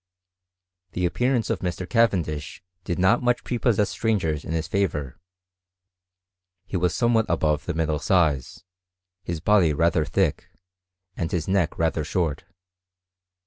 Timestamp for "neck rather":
11.47-12.03